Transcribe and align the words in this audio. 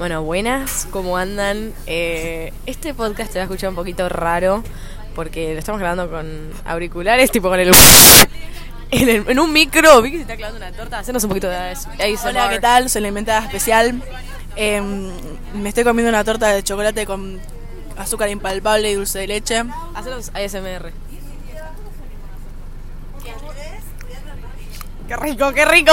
Bueno, 0.00 0.22
buenas, 0.22 0.88
¿cómo 0.90 1.18
andan? 1.18 1.74
Eh, 1.86 2.54
este 2.64 2.94
podcast 2.94 3.32
se 3.34 3.38
va 3.38 3.42
a 3.42 3.44
escuchar 3.44 3.68
un 3.68 3.74
poquito 3.74 4.08
raro 4.08 4.64
porque 5.14 5.52
lo 5.52 5.58
estamos 5.58 5.78
grabando 5.78 6.10
con 6.10 6.50
auriculares, 6.64 7.30
tipo 7.30 7.48
con 7.50 7.60
el... 7.60 7.70
En, 8.92 9.08
el- 9.08 9.28
en 9.30 9.38
un 9.38 9.52
micro, 9.52 10.02
vi 10.02 10.10
que 10.10 10.16
se 10.16 10.22
está 10.22 10.36
clavando 10.36 10.56
una 10.56 10.72
torta, 10.72 10.98
hacernos 10.98 11.22
un 11.22 11.28
poquito 11.28 11.48
de 11.48 11.56
ASMR. 11.56 12.26
Hola, 12.28 12.48
¿qué 12.50 12.58
tal? 12.58 12.90
Soy 12.90 13.02
la 13.02 13.06
inventada 13.08 13.44
especial. 13.44 14.02
Em, 14.56 15.12
me 15.54 15.68
estoy 15.68 15.84
comiendo 15.84 16.08
una 16.08 16.24
torta 16.24 16.48
de 16.48 16.64
chocolate 16.64 17.06
con 17.06 17.38
azúcar 17.96 18.30
impalpable 18.30 18.90
y 18.90 18.94
dulce 18.94 19.20
de 19.20 19.26
leche. 19.28 19.62
Hacernos 19.94 20.30
ASMR. 20.34 20.90
¡Qué 25.06 25.16
rico, 25.16 25.52
qué 25.52 25.64
rico! 25.66 25.92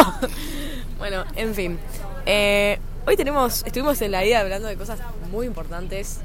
Bueno, 0.98 1.24
en 1.36 1.54
fin. 1.54 1.78
Eh, 2.26 2.80
hoy 3.08 3.16
tenemos, 3.16 3.64
estuvimos 3.66 4.02
en 4.02 4.12
la 4.12 4.22
vida 4.22 4.42
hablando 4.42 4.68
de 4.68 4.76
cosas 4.76 5.00
muy 5.32 5.48
importantes 5.48 6.20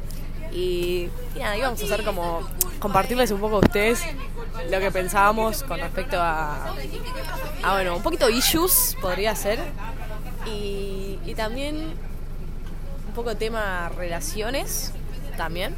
y, 0.53 1.09
y 1.37 1.39
nada, 1.39 1.57
íbamos 1.57 1.81
a 1.81 1.85
hacer 1.85 2.05
como 2.05 2.41
compartirles 2.81 3.31
un 3.31 3.41
poco 3.41 3.57
a 3.57 3.59
ustedes 3.61 4.03
lo 4.69 4.81
que 4.81 4.91
pensábamos 4.91 5.63
con 5.63 5.79
respecto 5.79 6.21
a, 6.21 6.75
a 7.63 7.73
bueno, 7.73 7.97
un 7.97 8.03
poquito 8.03 8.29
issues 8.29 8.97
podría 9.01 9.35
ser 9.37 9.61
y, 10.45 11.21
y 11.25 11.35
también 11.37 11.77
un 11.77 13.15
poco 13.15 13.37
tema 13.37 13.89
relaciones 13.97 14.93
también. 15.37 15.75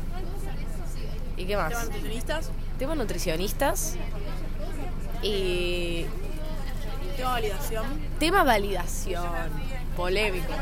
¿Y 1.37 1.45
qué 1.45 1.57
más? 1.57 1.85
nutricionistas? 1.85 2.51
Temas 2.79 2.97
nutricionistas 2.97 3.97
y 5.23 6.07
Tengo 7.17 7.29
validación. 7.31 7.85
tema 8.19 8.45
validación 8.45 9.25
polémico. 9.97 10.53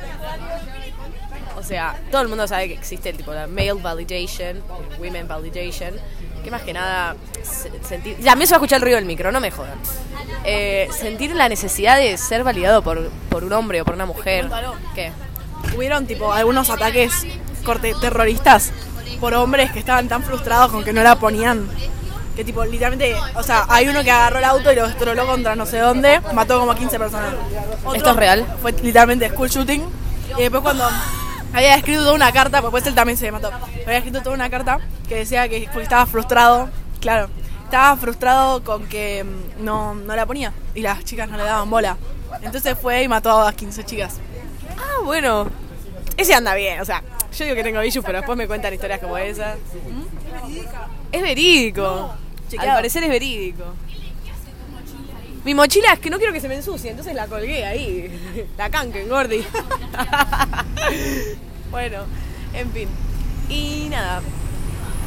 O 1.56 1.62
sea, 1.62 1.98
todo 2.10 2.22
el 2.22 2.28
mundo 2.28 2.46
sabe 2.48 2.68
que 2.68 2.74
existe 2.74 3.10
el 3.10 3.16
tipo 3.16 3.32
de 3.32 3.46
male 3.46 3.72
validation, 3.74 4.62
women 4.98 5.28
validation, 5.28 5.94
que 6.42 6.50
más 6.50 6.62
que 6.62 6.72
nada 6.72 7.14
se- 7.42 7.70
sentir, 7.84 8.18
ya 8.18 8.34
me 8.34 8.46
se 8.46 8.52
va 8.52 8.56
a 8.56 8.58
escuchar 8.58 8.76
el 8.76 8.82
ruido 8.82 8.96
del 8.96 9.04
micro, 9.04 9.30
no 9.32 9.40
me 9.40 9.50
jodan. 9.50 9.78
Eh, 10.44 10.88
sentir 10.92 11.34
la 11.36 11.48
necesidad 11.48 11.96
de 11.96 12.16
ser 12.18 12.42
validado 12.44 12.82
por, 12.82 13.08
por 13.30 13.44
un 13.44 13.52
hombre 13.52 13.80
o 13.80 13.84
por 13.84 13.94
una 13.94 14.06
mujer. 14.06 14.50
¿Qué? 14.94 15.12
Hubieron 15.76 16.06
tipo 16.06 16.32
algunos 16.32 16.68
ataques 16.70 17.26
corte 17.64 17.94
terroristas 18.00 18.72
por 19.20 19.34
hombres 19.34 19.70
que 19.70 19.78
estaban 19.78 20.08
tan 20.08 20.22
frustrados 20.24 20.72
con 20.72 20.82
que 20.84 20.92
no 20.92 21.02
la 21.02 21.16
ponían. 21.16 21.68
Que 22.36 22.44
tipo, 22.44 22.64
literalmente, 22.64 23.14
o 23.34 23.42
sea, 23.42 23.66
hay 23.68 23.88
uno 23.88 24.02
que 24.02 24.10
agarró 24.10 24.38
el 24.38 24.44
auto 24.44 24.72
y 24.72 24.76
lo 24.76 24.88
destroló 24.88 25.26
contra 25.26 25.54
no 25.54 25.66
sé 25.66 25.78
dónde, 25.78 26.20
mató 26.32 26.58
como 26.58 26.72
a 26.72 26.76
15 26.76 26.98
personas. 26.98 27.34
Otro 27.84 27.94
¿Esto 27.94 28.10
es 28.10 28.16
real? 28.16 28.56
Fue 28.62 28.72
literalmente 28.72 29.28
school 29.28 29.48
shooting. 29.48 29.84
Y 30.38 30.42
después 30.42 30.62
cuando 30.62 30.88
había 31.52 31.74
escrito 31.74 32.00
toda 32.02 32.14
una 32.14 32.32
carta, 32.32 32.60
pues 32.62 32.72
después 32.72 32.86
él 32.86 32.94
también 32.94 33.18
se 33.18 33.30
mató. 33.30 33.50
Había 33.84 33.98
escrito 33.98 34.22
toda 34.22 34.34
una 34.34 34.48
carta 34.48 34.78
que 35.08 35.16
decía 35.16 35.48
que 35.48 35.68
estaba 35.80 36.06
frustrado, 36.06 36.70
claro, 37.00 37.28
estaba 37.64 37.96
frustrado 37.96 38.64
con 38.64 38.86
que 38.86 39.24
mm, 39.24 39.64
no, 39.64 39.94
no 39.94 40.16
la 40.16 40.26
ponía 40.26 40.52
y 40.74 40.80
las 40.80 41.04
chicas 41.04 41.28
no 41.28 41.36
le 41.36 41.44
daban 41.44 41.68
bola. 41.68 41.96
Entonces 42.42 42.78
fue 42.80 43.02
y 43.02 43.08
mató 43.08 43.42
a 43.42 43.52
15 43.52 43.84
chicas. 43.84 44.16
Ah, 44.78 45.02
bueno. 45.04 45.50
Ese 46.16 46.34
anda 46.34 46.54
bien, 46.54 46.80
o 46.80 46.84
sea, 46.84 47.02
yo 47.36 47.44
digo 47.44 47.56
que 47.56 47.62
tengo 47.64 47.82
issues, 47.82 48.04
pero 48.04 48.18
después 48.18 48.36
me 48.36 48.46
cuentan 48.46 48.74
historias 48.74 49.00
como 49.00 49.16
esas. 49.16 49.56
Es 51.10 51.22
verídico. 51.22 52.10
Al 52.52 52.58
chequeado. 52.58 52.78
parecer 52.78 53.04
es 53.04 53.10
verídico. 53.10 53.64
Mi 55.44 55.54
mochila 55.54 55.94
es 55.94 55.98
que 55.98 56.08
no 56.08 56.18
quiero 56.18 56.32
que 56.32 56.40
se 56.40 56.48
me 56.48 56.54
ensucie, 56.54 56.90
entonces 56.90 57.14
la 57.14 57.26
colgué 57.26 57.64
ahí. 57.64 58.46
La 58.56 58.70
canquen, 58.70 59.08
Gordi. 59.08 59.42
bueno, 61.70 62.04
en 62.54 62.72
fin. 62.72 62.88
Y 63.48 63.88
nada. 63.90 64.22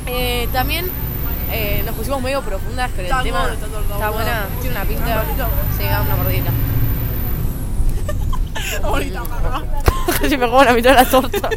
Eh, 0.07 0.49
también 0.51 0.89
eh, 1.51 1.81
nos 1.85 1.95
pusimos 1.95 2.21
medio 2.21 2.41
profundas 2.41 2.91
con 2.91 2.99
el 2.99 3.05
Está 3.05 3.23
tema. 3.23 3.53
Está 3.53 4.09
buena, 4.09 4.47
tiene 4.61 4.75
una 4.75 4.85
pinta. 4.85 5.23
Sí, 5.77 5.83
da 5.83 6.01
una 6.01 6.15
mordida. 6.17 6.51
Ahorita. 8.83 9.23
Se 10.27 10.37
me 10.37 10.47
como 10.47 10.63
la 10.63 10.73
mitad 10.73 10.89
de 10.89 10.95
la 10.95 11.09
torta. 11.09 11.49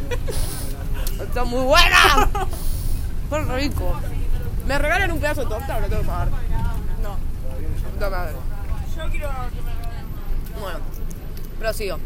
Está 1.20 1.44
muy 1.44 1.64
buena. 1.64 2.28
Fue 3.28 3.44
rico. 3.56 3.98
¿Me 4.68 4.78
regalan 4.78 5.10
un 5.12 5.18
pedazo 5.18 5.44
de 5.44 5.46
torta 5.46 5.78
o 5.78 5.80
lo 5.80 5.88
tengo 5.88 6.02
que 6.02 6.08
pagar? 6.08 6.28
No. 7.02 7.16
Puta 7.94 8.10
madre. 8.10 8.34
Yo 8.94 9.10
quiero. 9.10 9.30
Bueno, 10.60 10.78
prosigo. 11.58 11.98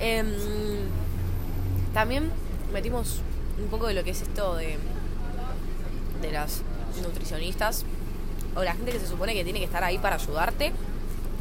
Em, 0.00 0.26
también 1.94 2.32
metimos 2.72 3.20
un 3.62 3.68
poco 3.68 3.86
de 3.86 3.94
lo 3.94 4.02
que 4.02 4.10
es 4.10 4.22
esto 4.22 4.56
de, 4.56 4.76
de 6.20 6.32
las 6.32 6.62
nutricionistas 7.00 7.84
o 8.56 8.64
la 8.64 8.74
gente 8.74 8.90
que 8.90 8.98
se 8.98 9.06
supone 9.06 9.32
que 9.32 9.44
tiene 9.44 9.60
que 9.60 9.66
estar 9.66 9.84
ahí 9.84 9.98
para 9.98 10.16
ayudarte 10.16 10.72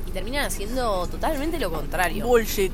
y 0.05 0.11
terminan 0.11 0.45
haciendo 0.45 1.07
totalmente 1.07 1.57
lo 1.57 1.71
contrario. 1.71 2.27
Bullshit. 2.27 2.73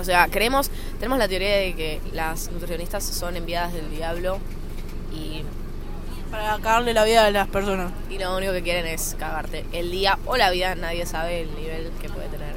O 0.00 0.04
sea, 0.04 0.28
creemos, 0.28 0.70
tenemos 0.98 1.18
la 1.18 1.28
teoría 1.28 1.56
de 1.58 1.74
que 1.74 2.00
las 2.14 2.50
nutricionistas 2.50 3.04
son 3.04 3.36
enviadas 3.36 3.74
del 3.74 3.90
diablo 3.90 4.38
Para 6.30 6.56
cagarle 6.58 6.94
la 6.94 7.04
vida 7.04 7.26
a 7.26 7.30
las 7.30 7.48
personas. 7.48 7.90
y 8.08 8.18
lo 8.18 8.36
único 8.36 8.52
que 8.52 8.62
quieren 8.62 8.86
es 8.86 9.16
cagarte 9.18 9.64
el 9.72 9.90
día 9.90 10.18
o 10.26 10.36
la 10.36 10.50
vida, 10.50 10.74
nadie 10.74 11.04
sabe 11.06 11.42
el 11.42 11.54
nivel 11.56 11.90
que 12.00 12.08
puede 12.08 12.28
tener. 12.28 12.54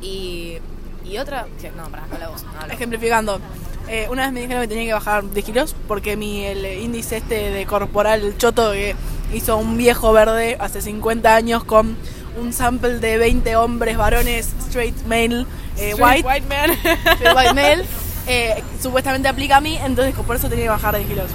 Y, 0.00 0.58
y 1.04 1.18
otra, 1.18 1.46
que- 1.60 1.70
no, 1.72 1.88
para, 1.88 2.04
habla 2.04 2.28
vos, 2.28 2.44
habla. 2.60 2.74
Ejemplificando. 2.74 3.40
eh, 3.88 4.06
una 4.10 4.24
vez 4.24 4.32
me 4.32 4.40
dijeron 4.42 4.62
que 4.62 4.68
tenía 4.68 4.84
que 4.86 4.92
bajar 4.92 5.28
10 5.30 5.46
kilos 5.46 5.74
porque 5.86 6.16
mi 6.16 6.44
el 6.44 6.64
índice 6.82 7.16
este 7.16 7.50
de 7.50 7.66
corporal 7.66 8.34
choto 8.36 8.72
que 8.72 8.94
hizo 9.32 9.56
un 9.56 9.76
viejo 9.78 10.12
verde 10.12 10.56
hace 10.60 10.82
50 10.82 11.34
años 11.34 11.64
con 11.64 11.96
un 12.38 12.52
sample 12.52 12.98
de 12.98 13.16
20 13.16 13.56
hombres 13.56 13.96
varones 13.96 14.52
straight 14.66 14.94
male 15.06 15.46
eh, 15.78 15.92
Straight 15.96 16.24
white, 16.24 16.46
man. 16.48 16.70
straight 17.16 17.34
white 17.36 17.54
male 17.54 17.84
eh, 18.26 18.62
supuestamente 18.80 19.26
aplica 19.28 19.56
a 19.56 19.60
mí 19.62 19.78
entonces 19.82 20.14
por 20.14 20.36
eso 20.36 20.48
tenía 20.50 20.66
que 20.66 20.70
bajar 20.70 20.94
10 20.94 21.08
kilos 21.08 21.30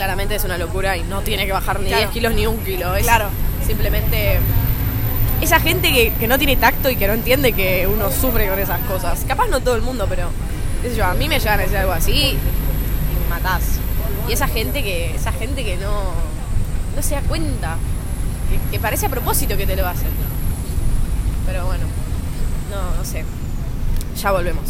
Claramente 0.00 0.34
es 0.34 0.44
una 0.44 0.56
locura 0.56 0.96
y 0.96 1.02
no 1.02 1.20
tiene 1.20 1.44
que 1.44 1.52
bajar 1.52 1.78
ni 1.78 1.88
Claro. 1.88 2.04
10 2.04 2.10
kilos 2.14 2.32
ni 2.32 2.46
un 2.46 2.56
kilo. 2.64 2.94
Es 2.96 3.02
Claro. 3.02 3.26
simplemente 3.66 4.38
esa 5.42 5.60
gente 5.60 5.92
que, 5.92 6.14
que 6.18 6.26
no 6.26 6.38
tiene 6.38 6.56
tacto 6.56 6.88
y 6.88 6.96
que 6.96 7.06
no 7.06 7.12
entiende 7.12 7.52
que 7.52 7.86
uno 7.86 8.10
sufre 8.10 8.48
con 8.48 8.58
esas 8.58 8.80
cosas. 8.86 9.22
Capaz 9.28 9.48
no 9.48 9.60
todo 9.60 9.76
el 9.76 9.82
mundo, 9.82 10.06
pero 10.08 10.30
qué 10.80 10.88
sé 10.88 10.96
yo, 10.96 11.04
a 11.04 11.12
mí 11.12 11.28
me 11.28 11.38
llegan 11.38 11.60
a 11.60 11.62
decir 11.64 11.76
algo 11.76 11.92
así 11.92 12.12
y 12.12 12.38
me 13.24 13.28
matás. 13.28 13.62
Y 14.26 14.32
esa 14.32 14.48
gente 14.48 14.82
que, 14.82 15.14
esa 15.14 15.32
gente 15.32 15.62
que 15.64 15.76
no, 15.76 15.92
no 16.96 17.02
se 17.02 17.16
da 17.16 17.20
cuenta, 17.20 17.76
que, 18.48 18.70
que 18.70 18.80
parece 18.80 19.04
a 19.04 19.10
propósito 19.10 19.54
que 19.58 19.66
te 19.66 19.76
lo 19.76 19.86
hacen. 19.86 20.08
Pero 21.44 21.66
bueno, 21.66 21.84
no, 22.70 22.96
no 22.96 23.04
sé. 23.04 23.22
Ya 24.18 24.32
volvemos. 24.32 24.64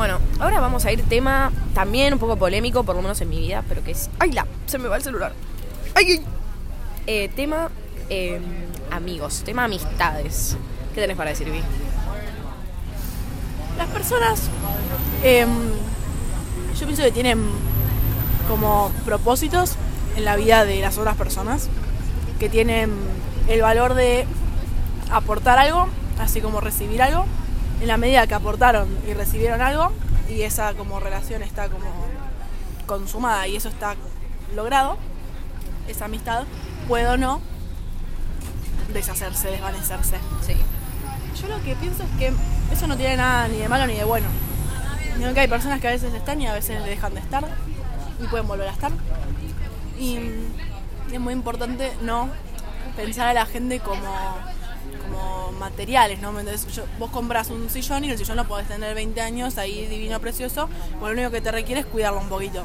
Bueno, 0.00 0.18
ahora 0.38 0.60
vamos 0.60 0.86
a 0.86 0.92
ir 0.92 1.02
tema 1.02 1.52
también 1.74 2.14
un 2.14 2.18
poco 2.18 2.36
polémico, 2.36 2.84
por 2.84 2.96
lo 2.96 3.02
menos 3.02 3.20
en 3.20 3.28
mi 3.28 3.38
vida, 3.38 3.62
pero 3.68 3.84
que 3.84 3.90
es... 3.90 4.08
¡Ay, 4.18 4.32
la! 4.32 4.46
Se 4.64 4.78
me 4.78 4.88
va 4.88 4.96
el 4.96 5.02
celular. 5.02 5.34
¡Ay! 5.94 6.12
ay! 6.12 6.22
Eh, 7.06 7.28
tema 7.36 7.68
eh, 8.08 8.40
amigos, 8.90 9.42
tema 9.44 9.64
amistades. 9.64 10.56
¿Qué 10.94 11.02
tenés 11.02 11.18
para 11.18 11.28
decir, 11.28 11.50
Vi? 11.50 11.60
Las 13.76 13.88
personas, 13.88 14.44
em, 15.22 15.50
yo 16.78 16.86
pienso 16.86 17.02
que 17.02 17.12
tienen 17.12 17.38
como 18.48 18.90
propósitos 19.04 19.74
en 20.16 20.24
la 20.24 20.34
vida 20.36 20.64
de 20.64 20.80
las 20.80 20.96
otras 20.96 21.16
personas, 21.16 21.68
que 22.38 22.48
tienen 22.48 22.90
el 23.48 23.60
valor 23.60 23.92
de 23.92 24.24
aportar 25.10 25.58
algo, 25.58 25.88
así 26.18 26.40
como 26.40 26.62
recibir 26.62 27.02
algo, 27.02 27.26
en 27.80 27.88
la 27.88 27.96
medida 27.96 28.26
que 28.26 28.34
aportaron 28.34 28.88
y 29.08 29.14
recibieron 29.14 29.60
algo, 29.60 29.92
y 30.28 30.42
esa 30.42 30.74
como 30.74 31.00
relación 31.00 31.42
está 31.42 31.68
como 31.68 31.90
consumada 32.86 33.46
y 33.48 33.56
eso 33.56 33.68
está 33.68 33.96
logrado, 34.54 34.96
esa 35.88 36.04
amistad 36.06 36.44
puede 36.88 37.06
o 37.06 37.16
no 37.16 37.40
deshacerse, 38.92 39.50
desvanecerse. 39.50 40.16
Sí. 40.44 40.56
Yo 41.40 41.48
lo 41.48 41.62
que 41.62 41.74
pienso 41.76 42.02
es 42.02 42.10
que 42.18 42.32
eso 42.72 42.86
no 42.86 42.96
tiene 42.96 43.16
nada 43.16 43.48
ni 43.48 43.58
de 43.58 43.68
malo 43.68 43.86
ni 43.86 43.94
de 43.94 44.04
bueno. 44.04 44.26
Sino 45.16 45.34
que 45.34 45.40
hay 45.40 45.48
personas 45.48 45.80
que 45.80 45.88
a 45.88 45.90
veces 45.90 46.14
están 46.14 46.40
y 46.40 46.46
a 46.46 46.54
veces 46.54 46.82
dejan 46.84 47.14
de 47.14 47.20
estar 47.20 47.44
y 48.22 48.26
pueden 48.26 48.46
volver 48.48 48.68
a 48.68 48.72
estar. 48.72 48.90
Y 49.98 50.18
es 51.12 51.20
muy 51.20 51.32
importante 51.32 51.92
no 52.02 52.28
pensar 52.96 53.28
a 53.28 53.34
la 53.34 53.46
gente 53.46 53.80
como, 53.80 54.02
materiales, 55.58 56.20
¿no? 56.20 56.38
Entonces, 56.38 56.66
yo- 56.74 56.84
vos 56.98 57.10
compras 57.10 57.50
un 57.50 57.68
sillón 57.70 58.04
y 58.04 58.10
el 58.10 58.18
sillón 58.18 58.36
lo 58.36 58.46
podés 58.46 58.68
tener 58.68 58.94
20 58.94 59.20
años 59.20 59.58
ahí 59.58 59.86
divino, 59.86 60.20
precioso, 60.20 60.68
bueno, 60.98 61.14
lo 61.14 61.20
único 61.22 61.30
que 61.30 61.40
te 61.40 61.50
requiere 61.52 61.80
es 61.80 61.86
cuidarlo 61.86 62.20
un 62.20 62.28
poquito. 62.28 62.64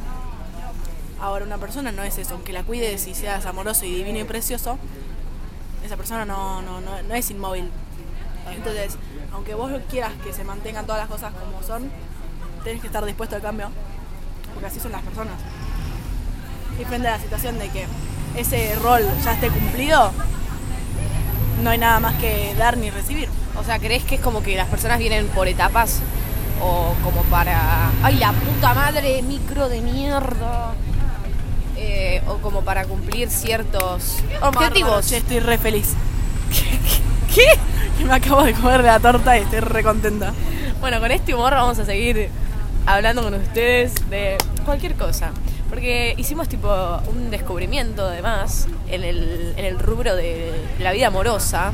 Ahora 1.22 1.46
una 1.46 1.58
persona 1.58 1.92
no 1.92 2.04
es 2.04 2.18
eso, 2.18 2.34
aunque 2.36 2.54
la 2.54 2.64
cuides 2.64 3.08
y 3.08 3.16
seas 3.16 3.46
amoroso 3.46 3.86
y 3.86 3.96
divino 3.96 4.20
y 4.20 4.24
precioso, 4.26 4.78
esa 5.86 5.96
persona 5.98 6.26
no, 6.26 6.62
no, 6.62 6.82
no, 6.82 7.02
no 7.02 7.14
es 7.16 7.30
inmóvil. 7.32 7.70
Entonces, 8.54 8.98
aunque 9.34 9.54
vos 9.56 9.72
quieras 9.90 10.12
que 10.24 10.34
se 10.34 10.44
mantengan 10.44 10.86
todas 10.86 11.02
las 11.02 11.10
cosas 11.10 11.34
como 11.34 11.64
son, 11.66 11.90
tenés 12.64 12.82
que 12.82 12.88
estar 12.88 13.04
dispuesto 13.06 13.36
al 13.36 13.42
cambio, 13.42 13.70
porque 14.54 14.68
así 14.68 14.80
son 14.80 14.92
las 14.92 15.02
personas. 15.04 15.36
Y 16.80 16.84
frente 16.86 17.08
a 17.08 17.12
la 17.12 17.20
situación 17.20 17.58
de 17.58 17.70
que 17.70 17.88
ese 18.36 18.76
rol 18.76 19.04
ya 19.24 19.34
esté 19.34 19.50
cumplido, 19.50 20.12
no 21.62 21.70
hay 21.70 21.78
nada 21.78 22.00
más 22.00 22.16
que 22.16 22.54
dar 22.58 22.78
ni 22.78 22.90
recibir. 22.90 23.30
O 23.58 23.64
sea, 23.64 23.80
¿crees 23.80 24.04
que 24.04 24.16
es 24.16 24.22
como 24.22 24.44
que 24.44 24.56
las 24.56 24.68
personas 24.68 25.00
vienen 25.00 25.28
por 25.28 25.48
etapas? 25.48 26.02
O 26.62 26.94
como 27.04 27.24
para. 27.24 27.92
¡Ay, 28.04 28.16
la 28.16 28.32
puta 28.32 28.74
madre! 28.74 29.22
Micro 29.22 29.70
de 29.70 29.82
mierda. 29.82 30.74
Eh, 31.78 32.22
o 32.28 32.38
como 32.38 32.62
para 32.62 32.86
cumplir 32.86 33.30
ciertos 33.30 34.18
objetivos. 34.42 35.08
Che, 35.08 35.18
estoy 35.18 35.40
re 35.40 35.58
feliz. 35.58 35.94
¿Qué? 37.36 37.46
Que 37.98 38.06
me 38.06 38.14
acabo 38.14 38.44
de 38.44 38.54
comer 38.54 38.84
la 38.84 39.00
torta 39.00 39.38
y 39.38 39.42
estoy 39.42 39.60
re 39.60 39.84
contenta. 39.84 40.34
Bueno, 40.80 41.00
con 41.00 41.12
este 41.12 41.34
humor 41.34 41.54
vamos 41.54 41.78
a 41.80 41.86
seguir 41.86 42.30
hablando 42.86 43.24
con 43.24 43.34
ustedes 43.34 43.94
de 44.10 44.38
cualquier 44.64 44.96
cosa. 44.96 45.32
Porque 45.70 46.14
hicimos 46.18 46.48
tipo 46.48 46.70
un 47.08 47.32
descubrimiento 47.32 48.06
además 48.06 48.68
en 48.88 49.04
el, 49.04 49.54
en 49.58 49.66
el 49.66 49.80
rubro 49.80 50.16
de 50.16 50.52
la 50.80 50.92
vida 50.92 51.08
amorosa. 51.08 51.74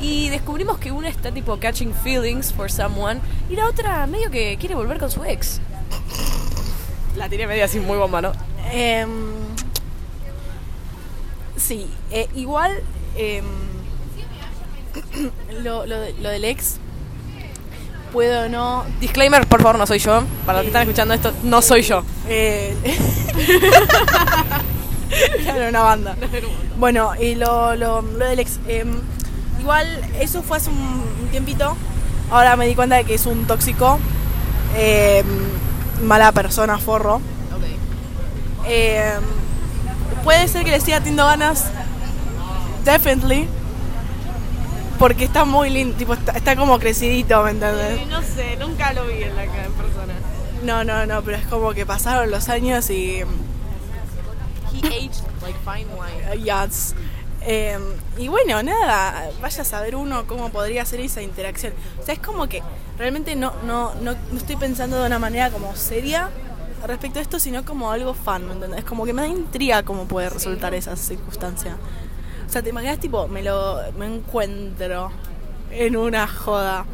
Y 0.00 0.28
descubrimos 0.28 0.78
que 0.78 0.92
una 0.92 1.08
está 1.08 1.32
tipo 1.32 1.58
catching 1.58 1.94
feelings 1.94 2.52
for 2.52 2.70
someone 2.70 3.20
y 3.48 3.56
la 3.56 3.66
otra 3.66 4.06
medio 4.06 4.30
que 4.30 4.56
quiere 4.58 4.74
volver 4.74 4.98
con 4.98 5.10
su 5.10 5.24
ex. 5.24 5.60
La 7.16 7.28
tiré 7.28 7.46
medio 7.46 7.64
así 7.64 7.80
muy 7.80 7.96
bomba, 7.96 8.20
¿no? 8.20 8.32
Em, 8.70 9.10
sí, 11.56 11.86
eh, 12.10 12.28
igual 12.34 12.82
em, 13.16 13.44
lo, 15.62 15.86
lo 15.86 15.96
lo 16.20 16.28
del 16.28 16.44
ex 16.44 16.78
puedo 18.16 18.48
no 18.48 18.86
Disclaimer, 18.98 19.46
por 19.46 19.60
favor, 19.60 19.78
no 19.78 19.86
soy 19.86 19.98
yo. 19.98 20.22
Para 20.46 20.56
los 20.56 20.62
que 20.62 20.68
están 20.68 20.82
escuchando 20.84 21.12
esto, 21.12 21.34
no 21.42 21.60
soy 21.60 21.82
yo. 21.82 22.02
Eh, 22.26 22.74
claro, 25.42 25.68
una 25.68 25.82
banda. 25.82 26.16
Bueno, 26.78 27.14
y 27.14 27.34
lo, 27.34 27.76
lo, 27.76 28.00
lo 28.00 28.24
del 28.24 28.38
ex. 28.38 28.58
em, 28.68 29.02
igual, 29.60 29.86
eso 30.18 30.42
fue 30.42 30.56
hace 30.56 30.70
un, 30.70 31.28
tiempito. 31.30 31.76
Ahora 32.30 32.56
me 32.56 32.66
di 32.66 32.74
cuenta 32.74 32.96
de 32.96 33.04
que 33.04 33.14
es 33.14 33.26
un 33.26 33.46
tóxico. 33.46 33.98
em, 34.78 35.26
mala 36.02 36.32
persona, 36.32 36.78
forro. 36.78 37.20
Em, 38.66 39.20
puede 40.24 40.48
ser 40.48 40.64
que 40.64 40.70
le 40.70 40.80
siga 40.80 41.00
teniendo 41.00 41.26
ganas. 41.26 41.66
Definitely. 42.82 43.46
Porque 44.98 45.24
está 45.24 45.44
muy 45.44 45.70
lindo. 45.70 45.96
Tipo, 45.96 46.14
está, 46.14 46.32
está 46.32 46.56
como 46.56 46.78
crecidito, 46.78 47.42
¿me 47.42 47.50
entendés? 47.50 48.06
no 48.08 48.22
sé, 48.22 48.56
nunca 48.56 48.92
lo 48.92 49.06
vi 49.06 49.22
en 49.22 49.36
la 49.36 49.42
persona. 49.42 50.14
No, 50.62 50.84
no, 50.84 51.06
no, 51.06 51.22
pero 51.22 51.36
es 51.36 51.46
como 51.46 51.72
que 51.74 51.86
pasaron 51.86 52.30
los 52.30 52.48
años 52.48 52.88
y. 52.90 53.22
He 54.72 54.88
aged 54.88 55.24
like 55.42 55.58
fine 55.64 55.86
wine. 55.94 56.44
Yachts. 56.44 56.94
Eh, 57.48 57.78
y 58.18 58.26
bueno, 58.26 58.60
nada, 58.62 59.30
vaya 59.40 59.62
a 59.62 59.64
saber 59.64 59.94
uno 59.94 60.26
cómo 60.26 60.50
podría 60.50 60.84
ser 60.84 61.00
esa 61.00 61.22
interacción. 61.22 61.72
O 62.00 62.04
sea, 62.04 62.14
es 62.14 62.20
como 62.20 62.48
que 62.48 62.60
realmente 62.98 63.36
no, 63.36 63.52
no, 63.64 63.94
no, 63.94 64.16
no 64.32 64.38
estoy 64.38 64.56
pensando 64.56 64.98
de 64.98 65.06
una 65.06 65.20
manera 65.20 65.50
como 65.50 65.76
seria 65.76 66.30
respecto 66.84 67.20
a 67.20 67.22
esto, 67.22 67.38
sino 67.38 67.64
como 67.64 67.92
algo 67.92 68.14
fan, 68.14 68.46
¿me 68.46 68.54
entendés? 68.54 68.84
Como 68.84 69.04
que 69.04 69.12
me 69.12 69.22
da 69.22 69.28
intriga 69.28 69.84
cómo 69.84 70.06
puede 70.06 70.28
resultar 70.28 70.74
esa 70.74 70.96
circunstancia. 70.96 71.76
O 72.46 72.52
sea, 72.52 72.62
te 72.62 72.70
imaginas 72.70 72.98
tipo, 72.98 73.28
me 73.28 73.42
lo 73.42 73.80
me 73.98 74.06
encuentro 74.06 75.10
en 75.70 75.96
una 75.96 76.26
joda. 76.26 76.86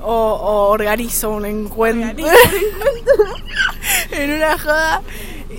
O, 0.00 0.12
o 0.12 0.70
organizo 0.70 1.30
un 1.30 1.46
encuentro. 1.46 2.26
en 4.10 4.32
una 4.32 4.58
joda. 4.58 5.02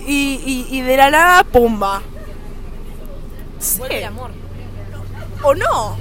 Y, 0.05 0.39
y, 0.45 0.77
y 0.77 0.81
de 0.81 0.97
la 0.97 1.09
nada, 1.09 1.43
pumba. 1.43 2.01
Sí. 3.59 3.79
Vuelve 3.79 3.97
el 3.97 4.03
amor. 4.05 4.31
¿O 5.43 5.55
no? 5.55 5.97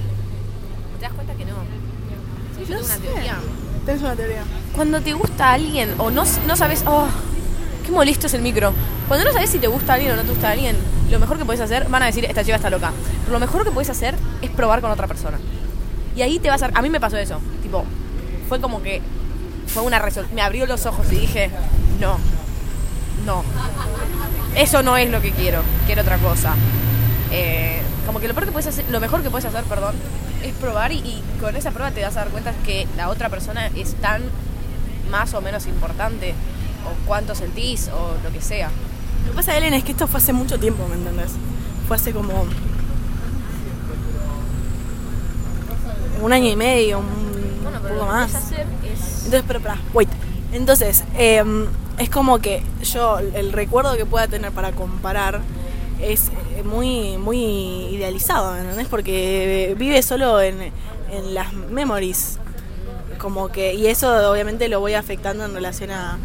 ¿Te 0.99 1.05
das 1.05 1.13
cuenta 1.15 1.35
que 1.35 1.45
no? 1.45 1.55
Sí, 2.57 2.65
yo 2.71 2.77
No 2.77 2.83
tengo 2.83 2.87
una 2.87 2.97
teoría. 2.99 3.37
Tenés 3.85 4.03
una 4.03 4.17
teoría. 4.17 4.43
Cuando 4.75 5.01
te 5.01 5.13
gusta 5.13 5.53
alguien 5.53 5.95
o 5.99 6.11
no, 6.11 6.25
no 6.47 6.57
sabes, 6.57 6.85
oh, 6.87 7.07
qué 7.85 7.93
molesto 7.93 8.27
es 8.27 8.35
el 8.35 8.43
micro. 8.43 8.73
Cuando 9.09 9.25
no 9.25 9.33
sabes 9.33 9.51
si 9.51 9.59
te 9.59 9.67
gusta 9.67 9.95
alguien 9.95 10.13
o 10.13 10.17
no 10.17 10.23
te 10.23 10.29
gusta 10.31 10.51
alguien, 10.51 10.77
lo 11.11 11.19
mejor 11.19 11.39
que 11.39 11.45
puedes 11.45 11.61
hacer, 11.61 11.89
van 11.89 12.03
a 12.03 12.07
decir, 12.07 12.25
esta 12.25 12.43
chica 12.43 12.57
está 12.57 12.71
loca. 12.71 12.93
Pero 13.21 13.33
lo 13.33 13.41
mejor 13.41 13.65
que 13.65 13.71
puedes 13.71 13.91
hacer 13.91 14.15
es 14.43 14.51
probar 14.51 14.81
con 14.81 14.91
otra 14.91 15.07
persona. 15.07 15.39
Y 16.17 16.23
ahí 16.23 16.39
te 16.39 16.49
vas 16.49 16.63
a... 16.63 16.71
A 16.75 16.83
mí 16.83 16.91
me 16.91 17.01
pasó 17.01 17.17
eso. 17.17 17.41
Tipo, 17.63 17.85
fue 18.49 18.61
como 18.61 18.83
que... 18.83 19.01
Fue 19.67 19.83
una 19.83 19.99
resolución. 19.99 20.35
Me 20.35 20.43
abrió 20.43 20.67
los 20.67 20.87
ojos 20.87 21.07
y 21.13 21.17
dije, 21.17 21.51
no, 22.01 22.19
no. 23.25 23.45
Eso 24.55 24.83
no 24.83 24.97
es 24.97 25.11
lo 25.11 25.21
que 25.21 25.33
quiero. 25.33 25.63
Quiero 25.87 26.03
otra 26.03 26.19
cosa. 26.19 26.55
Eh, 27.31 27.81
como 28.07 28.21
que 28.21 28.29
lo, 28.29 28.35
peor 28.35 28.47
que 28.47 28.53
puedes 28.53 28.69
hacer, 28.69 28.85
lo 28.91 29.01
mejor 29.01 29.23
que 29.23 29.31
puedes 29.31 29.45
hacer, 29.45 29.65
perdón, 29.65 29.97
es 30.43 30.55
probar 30.55 30.93
y, 30.93 30.99
y 30.99 31.23
con 31.41 31.57
esa 31.57 31.73
prueba 31.73 31.91
te 31.91 32.03
vas 32.03 32.17
a 32.17 32.21
dar 32.21 32.29
cuenta 32.29 32.55
que 32.65 32.87
la 32.97 33.09
otra 33.09 33.29
persona 33.29 33.67
es 33.75 33.95
tan 33.95 34.23
más 35.11 35.35
o 35.35 35.41
menos 35.41 35.67
importante 35.67 36.35
o 36.85 37.07
cuánto 37.07 37.35
sentís 37.35 37.89
o 37.89 38.15
lo 38.23 38.33
que 38.33 38.41
sea. 38.41 38.71
Lo 39.25 39.31
que 39.31 39.37
pasa, 39.37 39.57
Ellen, 39.57 39.75
es 39.75 39.85
que 39.85 39.93
esto 39.93 40.07
fue 40.07 40.19
hace 40.19 40.33
mucho 40.33 40.59
tiempo, 40.59 40.87
¿me 40.89 40.97
entendés? 40.97 41.33
Fue 41.87 41.97
hace 41.97 42.13
como. 42.13 42.47
un 46.23 46.33
año 46.33 46.49
y 46.49 46.57
medio, 46.57 46.99
un 46.99 47.89
poco 47.89 48.07
más. 48.07 48.35
Entonces, 48.35 49.45
pero, 49.47 49.61
pará, 49.61 49.79
wait. 49.93 50.09
Entonces, 50.53 51.05
eh, 51.17 51.45
es 51.99 52.11
como 52.11 52.39
que 52.39 52.63
yo, 52.83 53.19
el 53.19 53.53
recuerdo 53.53 53.97
que 53.97 54.07
pueda 54.07 54.27
tener 54.29 54.53
para 54.53 54.73
comparar 54.73 55.41
es 56.01 56.31
eh, 56.57 56.63
muy, 56.63 57.17
muy 57.17 57.39
idealizado, 57.39 58.53
¿me 58.53 58.61
¿entendés? 58.61 58.87
Porque 58.89 59.75
vive 59.79 60.03
solo 60.03 60.41
en, 60.41 60.73
en 61.11 61.35
las 61.35 61.53
memories. 61.53 62.39
Como 63.19 63.49
que, 63.49 63.75
y 63.75 63.87
eso 63.87 64.31
obviamente 64.31 64.69
lo 64.69 64.81
voy 64.81 64.95
afectando 64.95 65.45
en 65.45 65.55
relación 65.55 65.91
a, 65.91 66.19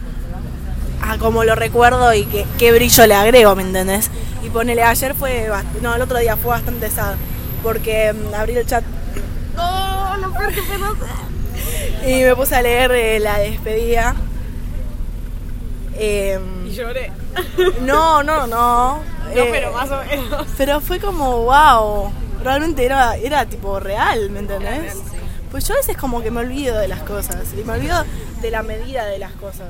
a 1.12 1.18
cómo 1.18 1.44
lo 1.44 1.56
recuerdo 1.56 2.13
y 2.13 2.25
qué, 2.25 2.46
qué 2.58 2.72
brillo 2.72 3.06
le 3.06 3.13
agrego, 3.16 3.56
¿me 3.56 3.63
entendés? 3.63 4.10
Y 4.44 4.50
ponele, 4.50 4.84
ayer 4.84 5.13
fue, 5.13 5.50
no, 5.81 5.94
el 5.94 6.02
otro 6.02 6.18
día 6.19 6.38
fue 6.38 6.52
bastante 6.52 6.90
sad, 6.90 7.16
porque 7.63 8.13
mm, 8.13 8.34
abrí 8.34 8.56
el 8.56 8.66
chat 8.66 8.84
¡Oh, 9.58 10.16
lo 10.22 10.31
peor 10.31 10.54
que 10.54 10.62
puedo 10.63 10.86
hacer! 10.86 12.10
y 12.10 12.24
me 12.24 12.36
puse 12.36 12.56
a 12.56 12.62
leer 12.62 12.92
eh, 12.92 13.19
la 13.19 13.38
despedida. 13.40 14.16
Em, 16.00 16.68
lloré. 16.69 17.12
no, 17.81 18.24
no, 18.24 18.47
no. 18.47 19.00
No, 19.31 19.44
Eh, 19.44 19.50
pero 19.50 19.71
más 19.71 19.90
o 19.90 19.97
menos. 20.04 20.45
Pero 20.57 20.81
fue 20.81 21.00
como, 21.00 21.44
wow, 21.44 22.12
realmente 22.44 22.83
era, 22.83 23.16
era 23.16 23.45
tipo 23.45 23.80
real, 23.80 24.30
¿me 24.30 24.40
entendés? 24.40 24.97
Pues 25.52 25.66
yo 25.66 25.74
a 25.74 25.78
veces 25.78 25.95
como 25.95 26.21
que 26.21 26.31
me 26.31 26.42
olvido 26.42 26.78
de 26.78 26.90
las 26.90 27.00
cosas 27.04 27.38
y 27.57 27.64
me 27.64 27.71
olvido 27.74 28.04
de 28.42 28.52
la 28.52 28.62
medida 28.62 29.06
de 29.06 29.19
las 29.19 29.31
cosas. 29.33 29.68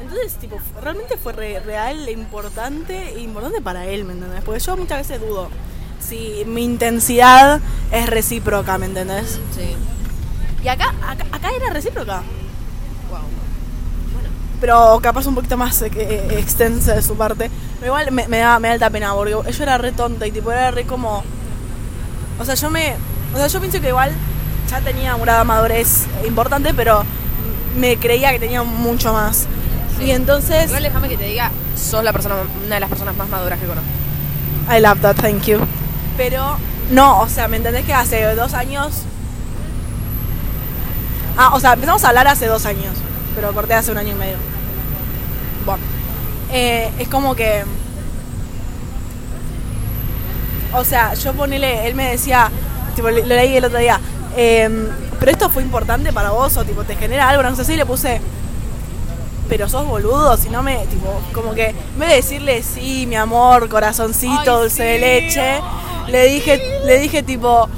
Entonces, 0.00 0.34
tipo, 0.36 0.58
realmente 0.82 1.16
fue 1.16 1.32
re- 1.32 1.60
real, 1.60 2.08
importante 2.08 3.14
e 3.14 3.20
importante 3.20 3.60
para 3.60 3.86
él, 3.86 4.04
¿me 4.04 4.12
entendés? 4.14 4.42
Porque 4.44 4.60
yo 4.60 4.76
muchas 4.76 4.98
veces 5.08 5.20
dudo 5.20 5.48
si 6.00 6.44
mi 6.46 6.64
intensidad 6.64 7.60
es 7.90 8.06
recíproca, 8.08 8.78
¿me 8.78 8.86
entendés? 8.86 9.38
Sí. 9.54 9.76
Y 10.64 10.68
acá, 10.68 10.94
acá, 11.06 11.26
acá 11.32 11.50
era 11.54 11.70
recíproca, 11.70 12.22
Wow. 13.10 13.20
pero 14.60 14.98
capaz 15.02 15.26
un 15.26 15.34
poquito 15.34 15.56
más 15.56 15.80
eh, 15.82 15.90
que- 15.90 16.38
extensa 16.38 16.94
de 16.94 17.02
su 17.02 17.16
parte. 17.16 17.50
Pero 17.80 17.86
igual 17.92 18.10
me, 18.12 18.26
me 18.28 18.38
da, 18.38 18.58
me 18.58 18.68
da 18.68 18.74
alta 18.74 18.90
pena 18.90 19.14
porque 19.14 19.32
yo 19.32 19.62
era 19.62 19.78
re 19.78 19.92
tonta 19.92 20.26
y 20.26 20.32
tipo 20.32 20.50
era 20.50 20.70
re 20.70 20.84
como... 20.84 21.22
O 22.40 22.44
sea, 22.44 22.54
yo 22.54 22.70
me... 22.70 22.94
O 23.34 23.36
sea, 23.36 23.46
yo 23.48 23.60
pienso 23.60 23.80
que 23.80 23.88
igual 23.88 24.10
ya 24.70 24.80
tenía 24.80 25.14
una 25.16 25.44
madurez 25.44 26.06
importante, 26.26 26.72
pero 26.74 27.02
me 27.76 27.96
creía 27.98 28.32
que 28.32 28.38
tenía 28.40 28.62
mucho 28.62 29.12
más. 29.12 29.46
Sí. 29.98 30.04
Y 30.04 30.10
entonces... 30.12 30.66
Igual 30.66 30.82
déjame 30.82 31.08
que 31.08 31.16
te 31.16 31.24
diga, 31.24 31.50
sos 31.76 32.02
la 32.04 32.12
persona, 32.12 32.36
una 32.64 32.74
de 32.76 32.80
las 32.80 32.88
personas 32.88 33.16
más 33.16 33.28
maduras 33.28 33.58
que 33.58 33.66
conozco. 33.66 33.90
I 34.70 34.80
love 34.80 35.00
that, 35.00 35.16
thank 35.16 35.42
you. 35.44 35.58
Pero, 36.16 36.58
no, 36.90 37.20
o 37.20 37.28
sea, 37.28 37.48
¿me 37.48 37.56
entendés 37.56 37.84
que 37.84 37.94
hace 37.94 38.34
dos 38.34 38.54
años... 38.54 39.02
Ah, 41.36 41.50
o 41.54 41.60
sea, 41.60 41.74
empezamos 41.74 42.04
a 42.04 42.08
hablar 42.08 42.26
hace 42.26 42.46
dos 42.46 42.66
años, 42.66 42.94
pero 43.34 43.52
corté 43.52 43.74
hace 43.74 43.92
un 43.92 43.98
año 43.98 44.10
y 44.10 44.18
medio. 44.18 44.36
Bueno, 45.64 45.82
eh, 46.50 46.90
es 46.98 47.08
como 47.08 47.34
que... 47.34 47.64
O 50.74 50.84
sea, 50.84 51.14
yo 51.14 51.32
ponele, 51.32 51.86
él 51.86 51.94
me 51.94 52.10
decía, 52.10 52.50
tipo, 52.94 53.08
lo 53.08 53.24
leí 53.24 53.56
el 53.56 53.64
otro 53.64 53.78
día, 53.78 54.00
em, 54.36 54.88
pero 55.18 55.32
esto 55.32 55.48
fue 55.48 55.62
importante 55.62 56.12
para 56.12 56.30
vos 56.30 56.56
o 56.56 56.64
tipo, 56.64 56.84
te 56.84 56.94
genera 56.96 57.28
algo, 57.28 57.42
no 57.42 57.56
sé 57.56 57.64
si 57.64 57.76
le 57.76 57.86
puse, 57.86 58.20
pero 59.48 59.68
sos 59.68 59.86
boludo, 59.86 60.36
si 60.36 60.50
no 60.50 60.62
me, 60.62 60.86
tipo, 60.86 61.20
como 61.32 61.54
que, 61.54 61.68
en 61.68 61.98
vez 61.98 62.08
de 62.10 62.16
decirle 62.16 62.62
sí, 62.62 63.06
mi 63.06 63.16
amor, 63.16 63.68
corazoncito, 63.68 64.38
Ay, 64.38 64.60
dulce 64.62 64.82
de 64.82 64.98
leche, 64.98 65.60
le 66.08 66.26
dije, 66.26 66.82
le 66.84 66.98
dije 66.98 67.22
tipo, 67.22 67.68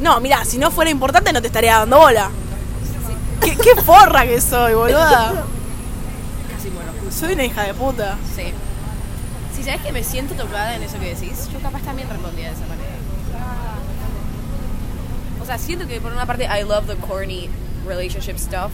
no, 0.00 0.20
mira, 0.20 0.44
si 0.44 0.58
no 0.58 0.70
fuera 0.70 0.90
importante 0.90 1.32
no 1.32 1.40
te 1.40 1.46
estaría 1.46 1.78
dando 1.78 1.98
bola. 1.98 2.30
¿Qué, 3.40 3.56
qué 3.56 3.74
forra 3.80 4.24
que 4.24 4.40
soy, 4.40 4.74
boluda. 4.74 5.44
Casi 6.54 6.70
muero. 6.70 6.92
Soy 7.10 7.32
una 7.34 7.44
hija 7.44 7.62
de 7.62 7.74
puta. 7.74 8.16
Sí. 8.34 8.52
Si 9.54 9.62
sabes 9.62 9.80
que 9.82 9.92
me 9.92 10.02
siento 10.02 10.34
tocada 10.34 10.76
en 10.76 10.82
eso 10.82 10.98
que 10.98 11.14
decís, 11.14 11.48
yo 11.52 11.60
capaz 11.60 11.82
también 11.82 12.08
respondía 12.08 12.48
de 12.48 12.54
esa 12.54 12.66
manera. 12.66 12.90
O 15.42 15.46
sea, 15.46 15.58
siento 15.58 15.86
que 15.86 16.00
por 16.00 16.12
una 16.12 16.26
parte 16.26 16.44
I 16.44 16.64
love 16.64 16.86
the 16.86 16.96
corny 16.96 17.50
relationship 17.86 18.38
stuff 18.38 18.70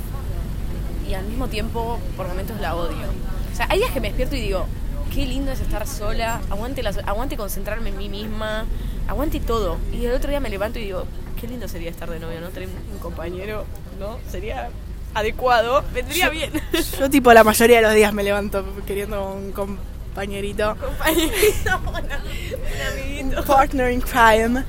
y 1.10 1.14
al 1.14 1.24
mismo 1.24 1.48
tiempo 1.48 1.98
por 2.16 2.28
momentos 2.28 2.60
la 2.60 2.74
odio. 2.76 3.06
O 3.52 3.56
sea, 3.56 3.66
hay 3.68 3.78
días 3.78 3.90
que 3.90 4.00
me 4.00 4.08
despierto 4.08 4.36
y 4.36 4.40
digo, 4.40 4.66
qué 5.12 5.26
lindo 5.26 5.50
es 5.50 5.60
estar 5.60 5.86
sola, 5.86 6.40
aguante, 6.50 6.82
la, 6.82 6.90
aguante 7.06 7.36
concentrarme 7.36 7.90
en 7.90 7.98
mí 7.98 8.08
misma, 8.08 8.64
aguante 9.08 9.40
todo. 9.40 9.76
Y 9.92 10.04
el 10.06 10.12
otro 10.12 10.30
día 10.30 10.40
me 10.40 10.48
levanto 10.48 10.78
y 10.78 10.84
digo, 10.84 11.04
qué 11.40 11.48
lindo 11.48 11.66
sería 11.68 11.90
estar 11.90 12.08
de 12.08 12.20
novio, 12.20 12.40
¿no? 12.40 12.48
Tener 12.50 12.68
un 12.92 12.98
compañero, 13.00 13.64
¿no? 13.98 14.18
Sería 14.30 14.70
adecuado, 15.14 15.82
vendría 15.92 16.26
Yo- 16.26 16.30
bien. 16.30 16.52
Yo 16.98 17.10
tipo 17.10 17.32
la 17.32 17.42
mayoría 17.42 17.76
de 17.76 17.82
los 17.82 17.94
días 17.94 18.12
me 18.12 18.22
levanto 18.22 18.64
queriendo 18.86 19.32
un 19.32 19.50
compañerito. 19.50 20.76
Compañerito, 20.76 21.80
un 21.88 22.92
amiguito. 22.92 23.44
partner 23.44 23.90
in 23.90 24.00
crime. 24.00 24.64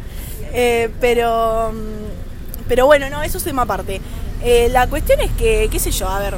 Eh, 0.53 0.89
pero, 0.99 1.71
mm, 1.71 2.67
pero 2.67 2.87
bueno, 2.87 3.09
no, 3.09 3.21
eso 3.21 3.37
es 3.37 3.43
tema 3.43 3.61
aparte. 3.61 4.01
Eh, 4.43 4.69
la 4.71 4.87
cuestión 4.87 5.19
es 5.19 5.31
que, 5.31 5.67
qué 5.71 5.79
sé 5.79 5.91
yo, 5.91 6.07
a 6.09 6.19
ver, 6.19 6.35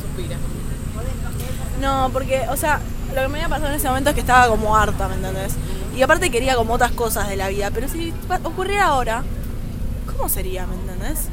Suspira. 0.00 0.36
no, 1.80 2.10
porque, 2.12 2.46
o 2.48 2.56
sea, 2.56 2.80
lo 3.14 3.22
que 3.22 3.28
me 3.28 3.38
había 3.38 3.48
pasado 3.48 3.68
en 3.70 3.74
ese 3.76 3.88
momento 3.88 4.10
es 4.10 4.14
que 4.14 4.20
estaba 4.20 4.48
como 4.48 4.76
harta, 4.76 5.08
¿me 5.08 5.14
entendés? 5.14 5.54
Y 5.96 6.02
aparte 6.02 6.30
quería 6.30 6.56
como 6.56 6.74
otras 6.74 6.92
cosas 6.92 7.28
de 7.28 7.36
la 7.36 7.48
vida, 7.48 7.70
pero 7.72 7.88
si 7.88 8.12
ocurriera 8.44 8.86
ahora, 8.86 9.22
¿cómo 10.06 10.28
sería, 10.28 10.66
me 10.66 10.74
entendés? 10.74 11.28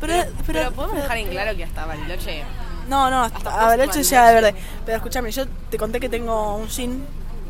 Pero, 0.00 0.12
Pero, 0.12 0.24
pero, 0.30 0.42
pero 0.46 0.72
podemos 0.72 0.96
dejar 0.96 1.16
en 1.18 1.28
claro 1.28 1.56
que 1.56 1.64
hasta 1.64 1.86
Bariloche. 1.86 2.42
No, 2.88 3.10
no, 3.10 3.22
hasta 3.24 3.38
hasta, 3.38 3.84
hecho 3.84 4.00
ya 4.02 4.26
de 4.28 4.34
Bariloche. 4.34 4.52
verde. 4.54 4.54
Pero 4.84 4.96
escúchame, 4.98 5.30
yo 5.30 5.44
te 5.70 5.78
conté 5.78 5.98
que 6.00 6.08
tengo 6.08 6.56
un 6.56 6.68
jean 6.68 7.00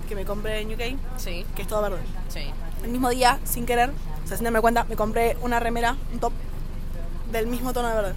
que 0.09 0.15
me 0.15 0.25
compré 0.25 0.61
en 0.61 0.73
UK, 0.73 0.97
Sí, 1.17 1.45
que 1.57 1.63
es 1.63 1.69
todo 1.69 1.83
verde. 1.83 1.99
sí. 2.29 2.41
El 2.85 2.91
mismo 2.93 3.09
día, 3.11 3.39
sin 3.45 3.67
querer, 3.67 3.91
o 4.27 4.29
sea, 4.29 4.37
sin 4.37 4.45
darme 4.45 4.61
cuenta, 4.61 4.85
me 4.85 4.97
compré 4.97 5.37
una 5.41 5.59
remera, 5.61 5.97
un 6.13 6.19
top, 6.21 6.33
del 7.33 7.47
mismo 7.47 7.73
tono 7.73 7.89
de 7.89 7.95
verde. 7.95 8.15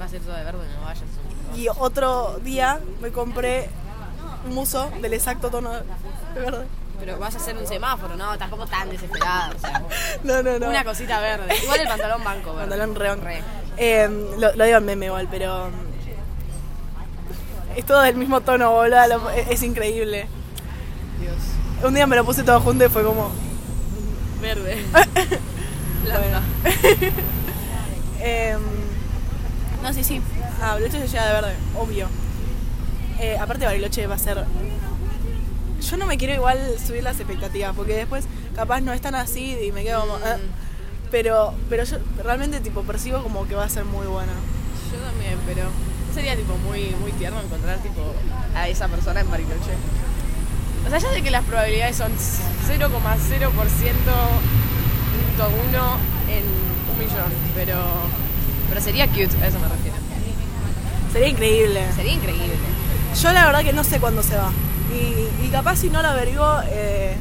Va 0.00 0.04
a 0.06 0.08
ser 0.08 0.22
todo 0.22 0.34
de 0.34 0.44
verde, 0.44 0.60
no 0.78 0.84
vayas. 0.86 1.04
Y 1.56 1.66
otro 1.68 2.38
día 2.42 2.80
me 3.02 3.10
compré 3.10 3.68
un 4.46 4.54
muso 4.54 4.90
del 5.02 5.12
exacto 5.12 5.50
tono 5.50 5.72
de 5.72 6.40
verde. 6.40 6.66
Pero 7.00 7.18
vas 7.18 7.34
a 7.34 7.38
hacer 7.38 7.56
un 7.56 7.66
semáforo, 7.66 8.14
no, 8.16 8.36
tampoco 8.38 8.66
tan 8.66 8.88
desesperada. 8.90 9.50
O 9.56 9.58
sea, 9.58 9.82
No, 10.22 10.42
no, 10.42 10.58
no. 10.58 10.68
Una 10.68 10.84
cosita 10.84 11.18
verde. 11.20 11.54
Igual 11.62 11.80
el 11.80 11.88
pantalón 11.88 12.22
banco, 12.22 12.54
verde. 12.54 12.68
Pantalón 12.70 12.94
reón. 12.94 13.20
Re. 13.22 13.42
Eh, 13.76 14.08
lo, 14.38 14.54
lo 14.54 14.64
digo 14.64 14.78
en 14.78 14.84
meme 14.84 15.06
igual, 15.06 15.26
pero... 15.30 15.68
mm, 15.70 15.90
Es 17.78 17.86
todo 17.86 18.00
del 18.02 18.16
mismo 18.16 18.40
tono, 18.42 18.70
boludo. 18.72 19.30
es, 19.30 19.48
es 19.48 19.62
increíble. 19.62 20.28
Dios. 21.20 21.34
Un 21.82 21.94
día 21.94 22.06
me 22.06 22.16
lo 22.16 22.24
puse 22.24 22.42
todo 22.42 22.60
junto 22.60 22.84
y 22.84 22.88
fue 22.88 23.02
como... 23.02 23.30
Verde. 24.40 24.84
Bueno. 26.02 26.40
Em, 28.22 28.58
no, 29.82 29.92
sí, 29.94 30.02
sí. 30.02 30.20
Ah, 30.62 30.72
Bariloche 30.74 30.98
se 31.00 31.08
llega 31.08 31.26
de 31.26 31.32
verde, 31.32 31.54
obvio. 31.78 32.08
Eh, 33.18 33.36
aparte 33.38 33.64
Bariloche 33.66 34.06
va 34.06 34.14
a 34.14 34.18
ser... 34.18 34.44
Yo 35.88 35.96
no 35.96 36.06
me 36.06 36.16
quiero 36.18 36.34
igual 36.34 36.58
subir 36.84 37.02
las 37.02 37.18
expectativas, 37.20 37.74
porque 37.74 37.94
después 37.94 38.24
capaz 38.54 38.80
no 38.80 38.92
es 38.92 39.00
tan 39.00 39.14
así 39.14 39.56
y 39.62 39.72
me 39.72 39.82
quedo 39.84 40.00
como... 40.00 40.18
Mm. 40.18 40.22
"Ah". 40.24 40.36
Pero, 41.10 41.54
pero 41.68 41.84
yo 41.84 41.96
realmente 42.22 42.60
tipo 42.60 42.82
percibo 42.82 43.22
como 43.22 43.46
que 43.46 43.54
va 43.54 43.64
a 43.64 43.68
ser 43.68 43.84
muy 43.84 44.06
buena. 44.06 44.32
Yo 44.92 44.98
también, 45.06 45.38
pero 45.46 45.64
sería 46.14 46.36
tipo 46.36 46.56
muy, 46.58 46.94
muy 47.00 47.12
tierno 47.12 47.40
encontrar 47.40 47.78
tipo 47.78 48.00
a 48.54 48.68
esa 48.68 48.86
persona 48.88 49.20
en 49.20 49.30
Bariloche. 49.30 49.72
O 50.86 50.90
sea, 50.90 50.98
ya 50.98 51.08
sé 51.12 51.22
que 51.22 51.30
las 51.30 51.44
probabilidades 51.44 51.96
son 51.96 52.12
0,0% 52.12 53.00
uno 55.48 55.96
en 56.28 56.44
un 56.90 56.98
millón, 56.98 57.32
pero, 57.54 57.76
pero 58.68 58.80
sería 58.80 59.06
cute, 59.08 59.30
a 59.42 59.48
eso 59.48 59.58
me 59.58 59.68
refiero. 59.68 59.96
Sería 61.12 61.28
increíble. 61.28 61.82
Sería 61.96 62.12
increíble. 62.12 62.54
Yo 63.20 63.32
la 63.32 63.46
verdad 63.46 63.62
que 63.62 63.72
no 63.72 63.82
sé 63.82 63.98
cuándo 63.98 64.22
se 64.22 64.36
va. 64.36 64.52
Y, 64.92 65.46
y 65.46 65.48
capaz 65.50 65.76
si 65.76 65.88
no 65.90 66.02
lo 66.02 66.08
averiguo, 66.08 66.60
eh, 66.66 67.16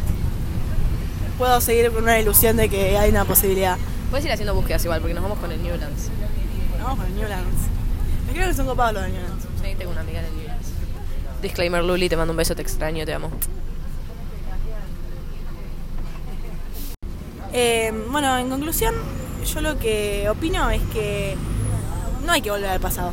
puedo 1.37 1.59
seguir 1.61 1.91
con 1.91 2.03
una 2.03 2.19
ilusión 2.19 2.57
de 2.57 2.69
que 2.69 2.97
hay 2.97 3.09
una 3.09 3.25
posibilidad. 3.25 3.77
Puedes 4.09 4.25
ir 4.25 4.31
haciendo 4.31 4.53
búsquedas 4.53 4.83
igual, 4.83 5.01
porque 5.01 5.13
nos 5.13 5.23
vamos 5.23 5.39
con 5.39 5.51
el 5.51 5.61
Newlands. 5.61 6.09
Vamos 6.81 6.99
con 6.99 7.07
el 7.07 7.15
Newlands. 7.15 7.57
Me 8.27 8.33
creo 8.33 8.47
que 8.47 8.53
son 8.53 8.67
copados 8.67 8.93
los 8.93 9.03
de 9.03 9.09
Newlands. 9.09 9.45
Sí, 9.63 9.75
tengo 9.77 9.91
una 9.91 10.01
amiga 10.01 10.19
en 10.19 10.25
el 10.25 10.35
Newlands. 10.35 10.48
Disclaimer, 11.41 11.84
Luli, 11.84 12.10
te 12.10 12.17
mando 12.17 12.31
un 12.34 12.38
beso, 12.38 12.55
te 12.55 12.62
extraño, 12.62 13.05
te 13.05 13.13
amo. 13.13 13.29
Eh, 17.53 17.91
bueno, 18.12 18.38
en 18.38 18.50
conclusión, 18.50 18.93
yo 19.51 19.62
lo 19.62 19.79
que 19.79 20.29
opino 20.29 20.69
es 20.69 20.81
que 20.93 21.36
no 22.25 22.31
hay 22.31 22.41
que 22.41 22.51
volver 22.51 22.69
al 22.69 22.79
pasado. 22.79 23.12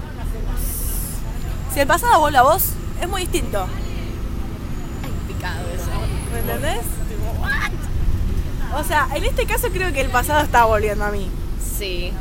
Si 1.72 1.80
el 1.80 1.86
pasado 1.86 2.18
vuelve 2.20 2.38
a 2.38 2.42
vos, 2.42 2.72
es 3.00 3.08
muy 3.08 3.22
distinto. 3.22 3.66
Ay, 5.04 5.12
picado 5.34 5.60
eso. 5.70 5.90
¿Me 6.32 6.40
entendés? 6.40 6.84
O 8.74 8.84
sea, 8.84 9.08
en 9.14 9.24
este 9.24 9.46
caso 9.46 9.68
creo 9.72 9.92
que 9.92 10.00
el 10.00 10.10
pasado 10.10 10.40
está 10.42 10.64
volviendo 10.64 11.04
a 11.04 11.10
mí. 11.10 11.30
Sí. 11.78 12.12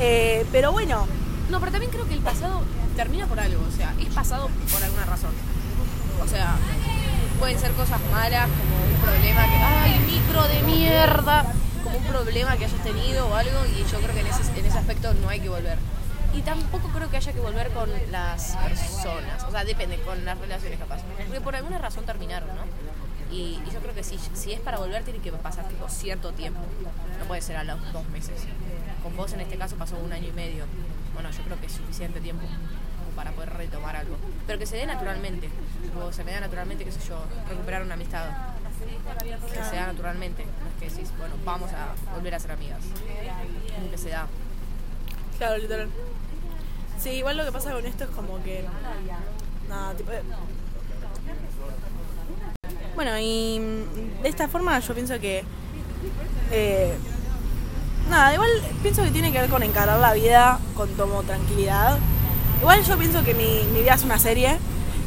Eh, 0.00 0.44
pero 0.52 0.72
bueno, 0.72 1.06
No, 1.50 1.60
pero 1.60 1.70
también 1.70 1.92
creo 1.92 2.06
que 2.08 2.14
el 2.14 2.20
pasado 2.20 2.62
termina 2.96 3.26
por 3.26 3.38
algo, 3.38 3.62
o 3.62 3.70
sea, 3.70 3.94
es 4.00 4.08
pasado 4.08 4.48
por 4.72 4.82
alguna 4.82 5.04
razón. 5.04 5.32
O 6.22 6.26
sea, 6.26 6.56
pueden 7.38 7.58
ser 7.58 7.72
cosas 7.72 8.00
malas, 8.10 8.48
como 8.48 8.84
un 8.84 9.00
problema 9.00 9.46
que, 9.46 9.56
ay, 9.56 9.98
micro 10.06 10.48
de 10.48 10.62
mierda, 10.62 11.52
como 11.84 11.98
un 11.98 12.04
problema 12.04 12.56
que 12.56 12.64
hayas 12.64 12.82
tenido 12.82 13.28
o 13.28 13.34
algo, 13.34 13.64
y 13.66 13.84
yo 13.90 14.00
creo 14.00 14.14
que 14.14 14.20
en 14.20 14.26
ese, 14.26 14.58
en 14.58 14.64
ese 14.64 14.78
aspecto 14.78 15.12
no 15.14 15.28
hay 15.28 15.40
que 15.40 15.48
volver. 15.48 15.78
Y 16.34 16.40
tampoco 16.40 16.88
creo 16.88 17.08
que 17.10 17.18
haya 17.18 17.32
que 17.32 17.40
volver 17.40 17.70
con 17.70 17.88
las 18.10 18.56
personas, 18.56 19.44
o 19.44 19.50
sea, 19.50 19.64
depende, 19.64 20.00
con 20.00 20.24
las 20.24 20.38
relaciones 20.38 20.78
capaz. 20.78 21.00
Porque 21.26 21.40
por 21.40 21.54
alguna 21.54 21.78
razón 21.78 22.04
terminaron, 22.04 22.48
¿no? 22.48 22.64
Y, 23.30 23.60
y 23.66 23.70
yo 23.72 23.80
creo 23.80 23.94
que 23.94 24.04
si, 24.04 24.18
si 24.34 24.52
es 24.52 24.60
para 24.60 24.78
volver 24.78 25.02
tiene 25.02 25.18
que 25.20 25.32
pasar 25.32 25.68
tipo, 25.68 25.88
cierto 25.88 26.32
tiempo, 26.32 26.60
no 27.18 27.24
puede 27.26 27.42
ser 27.42 27.56
a 27.56 27.64
los 27.64 27.92
dos 27.92 28.08
meses. 28.08 28.34
Con 29.02 29.16
vos 29.16 29.32
en 29.32 29.40
este 29.40 29.56
caso 29.56 29.76
pasó 29.76 29.96
un 29.96 30.12
año 30.12 30.28
y 30.28 30.32
medio. 30.32 30.64
Bueno, 31.14 31.30
yo 31.30 31.42
creo 31.42 31.58
que 31.58 31.66
es 31.66 31.72
suficiente 31.72 32.20
tiempo 32.20 32.46
para 33.16 33.32
poder 33.32 33.52
retomar 33.54 33.96
algo. 33.96 34.16
Pero 34.46 34.58
que 34.58 34.66
se 34.66 34.76
dé 34.76 34.86
naturalmente. 34.86 35.48
O 36.00 36.12
se 36.12 36.22
me 36.22 36.32
da 36.32 36.40
naturalmente, 36.40 36.84
qué 36.84 36.92
sé 36.92 37.00
yo, 37.08 37.16
recuperar 37.48 37.82
una 37.82 37.94
amistad. 37.94 38.26
Que 39.52 39.64
se 39.64 39.76
da 39.76 39.86
naturalmente. 39.86 40.44
No 40.44 40.68
es 40.68 40.74
que 40.78 40.94
decís, 40.94 41.12
bueno, 41.18 41.34
vamos 41.44 41.70
a 41.72 41.94
volver 42.14 42.34
a 42.34 42.38
ser 42.38 42.52
amigas. 42.52 42.80
Que 43.90 43.98
se 43.98 44.10
da. 44.10 44.26
Claro, 45.38 45.56
literal. 45.58 45.88
Sí, 46.98 47.10
igual 47.10 47.36
lo 47.36 47.44
que 47.44 47.52
pasa 47.52 47.72
con 47.72 47.84
esto 47.86 48.04
es 48.04 48.10
como 48.10 48.42
que. 48.44 48.64
Nada, 49.68 49.94
tipo. 49.94 50.12
eh. 50.12 50.22
Bueno, 52.94 53.18
y 53.18 53.58
de 54.22 54.28
esta 54.28 54.48
forma 54.48 54.78
yo 54.80 54.94
pienso 54.94 55.18
que. 55.20 55.44
eh, 56.50 56.94
nada, 58.08 58.32
igual 58.34 58.50
pienso 58.82 59.02
que 59.02 59.10
tiene 59.10 59.32
que 59.32 59.40
ver 59.40 59.50
con 59.50 59.62
encarar 59.62 59.98
la 59.98 60.12
vida 60.14 60.58
con 60.74 60.88
como 60.94 61.22
tranquilidad. 61.22 61.98
Igual 62.60 62.84
yo 62.84 62.96
pienso 62.96 63.22
que 63.24 63.34
mi, 63.34 63.64
mi 63.72 63.82
vida 63.82 63.94
es 63.94 64.02
una 64.02 64.18
serie. 64.18 64.58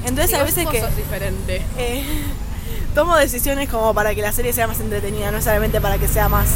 Entonces 0.06 0.34
a 0.38 0.44
veces 0.44 0.68
que. 0.68 0.86
diferente. 0.96 1.66
eh, 1.78 2.04
tomo 2.96 3.16
decisiones 3.18 3.70
como 3.70 3.94
para 3.94 4.16
que 4.16 4.22
la 4.22 4.32
serie 4.32 4.54
sea 4.54 4.68
más 4.68 4.80
entretenida, 4.80 5.28
no 5.28 5.34
necesariamente 5.34 5.82
para 5.82 5.98
que 5.98 6.08
sea 6.08 6.30
más 6.30 6.48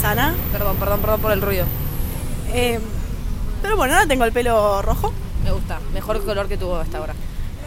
sana. 0.00 0.34
Perdón, 0.52 0.76
perdón, 0.76 1.00
perdón 1.00 1.20
por 1.20 1.32
el 1.32 1.40
ruido. 1.40 1.66
Eh, 2.52 2.78
pero 3.62 3.76
bueno, 3.76 3.94
ahora 3.94 4.06
tengo 4.06 4.24
el 4.24 4.32
pelo 4.32 4.82
rojo. 4.82 5.12
Me 5.42 5.50
gusta. 5.50 5.80
Mejor 5.92 6.24
color 6.24 6.48
que 6.48 6.56
tuvo 6.56 6.76
hasta 6.76 6.98
ahora. 6.98 7.14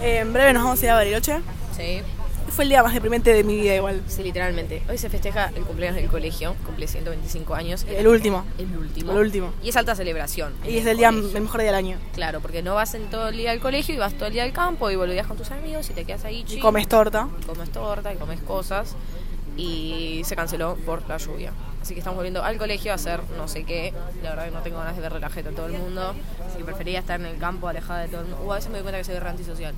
Eh, 0.02 0.20
en 0.20 0.34
breve 0.34 0.54
nos 0.54 0.64
vamos 0.64 0.82
a 0.82 0.86
ir 0.86 0.92
a 0.92 0.96
Bariloche. 0.96 1.40
Sí. 1.76 2.02
Fue 2.50 2.64
el 2.64 2.70
día 2.70 2.82
más 2.82 2.94
deprimente 2.94 3.32
de 3.34 3.44
mi 3.44 3.56
vida 3.56 3.76
igual. 3.76 4.02
Sí, 4.08 4.24
literalmente. 4.24 4.82
Hoy 4.90 4.98
se 4.98 5.10
festeja 5.10 5.52
el 5.56 5.64
cumpleaños 5.64 5.98
del 5.98 6.08
colegio. 6.10 6.56
Cumple 6.66 6.88
125 6.88 7.54
años. 7.54 7.86
El 7.90 8.08
último. 8.08 8.46
El 8.58 8.76
último. 8.76 9.12
El 9.12 9.18
último. 9.20 9.54
Y 9.62 9.70
es 9.70 9.78
alta 9.78 9.94
celebración. 9.96 10.54
Y 10.64 10.78
es 10.78 10.84
el 10.84 10.90
el 10.92 10.98
día 10.98 11.10
colegio. 11.12 11.38
el 11.38 11.44
mejor 11.44 11.60
día 11.62 11.68
del 11.68 11.76
año. 11.76 11.98
Claro, 12.14 12.40
porque 12.40 12.64
no 12.64 12.74
vas 12.74 12.94
en 12.96 13.10
todo 13.12 13.28
el 13.28 13.38
día 13.38 13.52
al 13.52 13.60
colegio 13.60 13.94
y 13.94 13.98
vas 14.00 14.14
todo 14.14 14.26
el 14.28 14.34
día 14.34 14.44
al 14.44 14.54
campo 14.54 14.90
y 14.90 14.96
volvías 14.96 15.28
con 15.28 15.38
tus 15.38 15.52
amigos 15.52 15.90
y 15.90 15.94
te 15.94 16.06
quedas 16.06 16.26
ahí 16.26 16.46
Y 16.48 16.60
comes 16.60 16.88
torta. 16.88 17.28
y 17.42 17.46
comes 17.46 17.70
torta 17.70 18.12
y 18.14 18.18
comes 18.18 18.40
cosas 18.42 18.96
y 19.56 20.22
se 20.26 20.36
canceló 20.36 20.78
por 20.86 21.08
la 21.08 21.18
lluvia. 21.18 21.52
Así 21.82 21.94
que 21.94 22.00
estamos 22.00 22.16
volviendo 22.18 22.44
al 22.44 22.58
colegio 22.58 22.92
a 22.92 22.96
hacer 22.96 23.22
no 23.38 23.48
sé 23.48 23.66
qué. 23.66 23.94
La 24.24 24.32
verdad 24.32 24.46
que 24.46 24.52
no 24.52 24.62
tengo 24.62 24.78
ganas 24.80 24.96
de 24.96 25.02
ver 25.02 25.14
relajete 25.14 25.50
a 25.50 25.52
todo 25.52 25.68
el 25.68 25.74
mundo. 25.74 26.16
Así 26.48 26.58
que 26.58 26.64
prefería 26.64 27.00
estar 27.00 27.20
en 27.20 27.28
el 27.28 27.38
campo 27.38 27.68
alejada 27.68 28.00
de 28.02 28.08
todo 28.08 28.22
el 28.22 28.28
mundo. 28.28 28.44
Uh, 28.46 28.52
a 28.54 28.56
veces 28.56 28.70
me 28.72 28.78
doy 28.78 28.84
cuenta 28.84 28.98
que 28.98 29.04
soy 29.04 29.20
re 29.20 29.30
antisocial. 29.30 29.76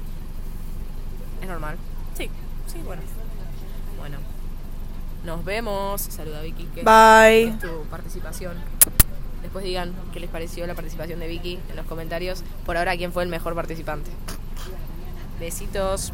Es 1.42 1.48
normal. 1.48 1.78
Sí, 2.72 2.80
bueno. 2.86 3.02
Bueno. 3.98 4.18
Nos 5.26 5.44
vemos. 5.44 6.02
Saluda 6.02 6.42
Vicky. 6.42 6.66
Que 6.66 6.84
Bye. 6.84 7.50
es 7.50 7.60
tu 7.60 7.84
participación. 7.90 8.54
Después 9.42 9.66
digan 9.66 9.94
qué 10.14 10.20
les 10.20 10.30
pareció 10.30 10.68
la 10.68 10.76
participación 10.76 11.20
de 11.20 11.28
Vicky 11.28 11.60
en 11.70 11.76
los 11.76 11.86
comentarios. 11.88 12.44
Por 12.66 12.78
ahora, 12.78 12.96
quién 12.96 13.12
fue 13.12 13.24
el 13.24 13.30
mejor 13.30 13.56
participante. 13.56 14.12
Besitos. 15.40 16.14